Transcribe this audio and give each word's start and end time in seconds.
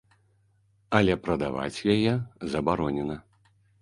Але 0.99 1.17
прадаваць 1.27 1.83
яе 1.97 2.13
забаронена. 2.55 3.21